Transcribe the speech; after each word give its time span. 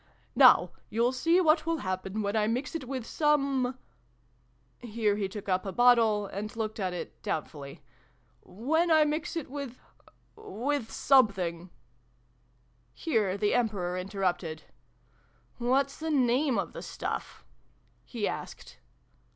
Now 0.35 0.71
you'll 0.89 1.11
see 1.11 1.39
what 1.39 1.67
will 1.67 1.77
happen 1.85 2.23
when 2.23 2.35
I 2.35 2.47
mix 2.47 2.73
it 2.73 2.87
with 2.87 3.05
Some' 3.05 3.77
here 4.79 5.15
he 5.15 5.29
took 5.29 5.47
up 5.47 5.63
a 5.63 5.71
bottle, 5.71 6.25
and 6.25 6.55
looked 6.55 6.79
at 6.79 6.91
it 6.91 7.21
doubtfully," 7.21 7.83
when 8.67 8.89
I 8.89 9.05
mix 9.05 9.35
it 9.35 9.47
with 9.47 9.77
with 10.35 10.89
Something 10.89 11.69
Here 12.95 13.37
the 13.37 13.53
Emperor 13.53 13.95
interrupted." 13.95 14.63
What's 15.69 15.99
the 15.99 16.09
name 16.09 16.57
of 16.57 16.73
the 16.73 16.81
stuff?" 16.81 17.45
he 18.03 18.27
asked. 18.27 18.79